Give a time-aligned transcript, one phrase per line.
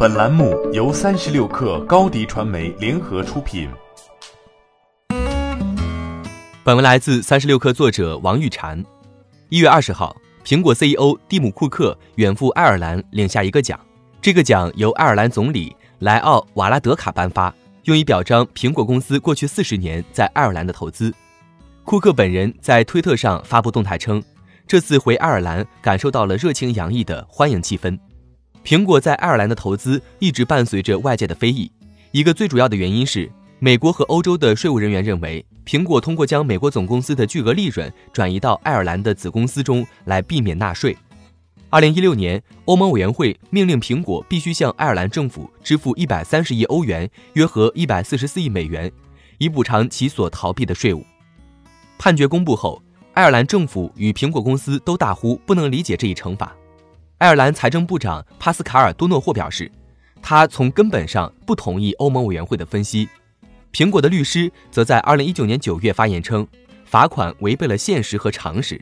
[0.00, 3.68] 本栏目由三十六氪高低传媒联合出品。
[6.62, 8.84] 本文来自三十六氪作者王玉婵。
[9.48, 13.76] 一月二十号，苹果 CEO 蒂姆·库克远赴爱尔兰领下一个奖，
[14.22, 17.52] 这个奖由爱尔兰总理莱奥·瓦拉德卡颁发，
[17.82, 21.12] 用以表彰苹果公司过去四十年在爱尔兰的投资。
[21.82, 24.22] 库克本人在推特上发布动态称，
[24.64, 27.98] 这次回爱尔兰感受到了热情洋溢的欢迎气氛。
[28.68, 31.72] 苹果在爱尔兰的投资一直伴随着外界的非议，
[32.10, 40.94] 一个最主要的原因是美国和欧洲的税务人员认为，苹果通过将美国总公司的巨额利润转移到爱尔兰的子公司中来避免纳税。
[41.70, 48.92] 二零一六年，欧盟委员会命令苹果必须向爱尔兰政府支付一百三十亿欧元（约合一百四十四亿美元），
[49.40, 51.02] 以补偿其所逃避的税务。
[51.98, 52.82] 判决公布后，
[53.14, 56.54] 爱尔兰政府与苹果公司都大呼不能理解这一惩罚。
[57.18, 59.68] 爱尔兰财政部长帕斯卡尔·多诺霍表示，
[60.22, 63.08] 他从根本上不同意欧盟委员会的分析。
[63.72, 66.46] 苹果的律师则在2019年9月发言称，
[66.84, 68.80] 罚款违背了现实和常识。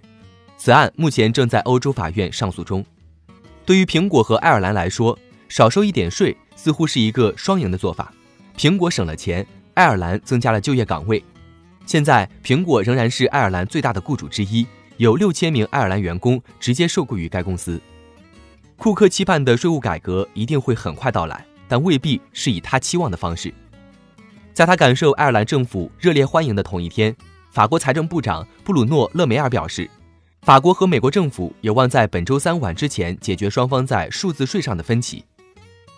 [0.58, 2.84] 此案目前正在欧洲法院上诉中。
[3.64, 8.12] 对于苹果和爱尔兰来说，少收一点税似乎是一个双赢的做法。
[8.55, 11.25] 苹果省了钱，爱尔兰增加了就业岗位。
[11.86, 14.66] 现在，苹果仍然是爱尔兰最大的雇主之一，
[14.98, 17.80] 有六千名爱尔兰员工直接受雇于该公司。
[18.77, 23.52] 库克期盼的税务改革一定会很快到来，但未必是以他期望的方式。
[24.52, 27.14] 在他感受爱尔兰政府热烈欢迎的同一天，
[27.50, 29.91] 法国财政部长布鲁诺·勒梅尔表示，
[30.42, 35.24] 法国和美国政府有望在本周三晚之前解决双方在数字税上的分歧。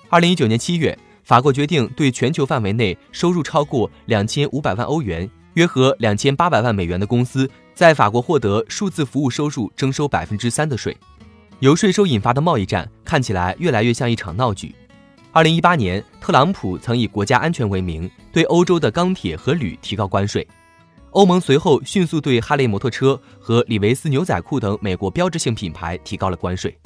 [0.08, 5.28] 二零一九年七月，法国决定对全球范围内收入超过两千五百万欧元。
[5.54, 10.96] 约合两千八百万美元的公司在法国获得数字服务收入征收百分之三的税，
[11.60, 14.72] 由税收引发的贸易战看起来越来越像一场闹剧。
[15.32, 20.46] 二零一八年，特朗普曾以国家安全为名对欧洲的钢铁和铝提高关税，
[21.10, 26.76] 欧盟随后迅速对哈雷摩托车和李维斯牛仔裤等美国标志性品牌提高了关税。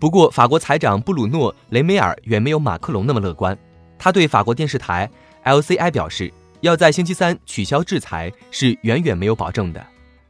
[0.00, 3.56] 不过，法国财长布鲁诺·雷梅尔远没有马克龙那么乐观，
[3.96, 5.08] 他对法国电视台
[5.44, 6.32] LCI 表示。
[6.62, 9.82] 要在星期三取消制裁是远远没有保证的，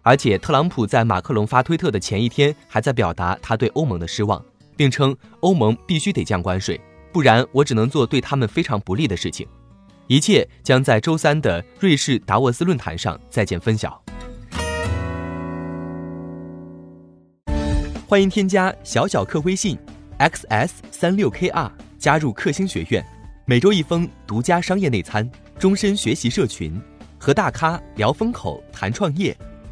[0.02, 4.42] 而且特朗普在马克龙发推特的前一天还在表达他对欧盟的失望，
[4.76, 6.80] 并称欧盟必须得降关税，
[7.12, 9.46] 不然我只能做对他们非常不利的事情。
[10.06, 14.02] 一切将在周三的瑞士达沃斯论坛上再见分晓。
[18.06, 19.78] 欢迎添加小小客微信
[20.18, 23.04] xs 三六 kr 加入克星学院，
[23.44, 25.30] 每周一封独家商业内参。
[25.58, 26.80] 终身学习社群，
[27.18, 29.36] 和大咖聊风口、谈创业，